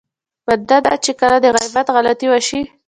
بنده 0.47 0.77
نه 0.85 0.93
چې 1.05 1.11
کله 1.19 1.37
د 1.41 1.45
غيبت 1.55 1.87
غلطي 1.95 2.27
وشي. 2.29 2.61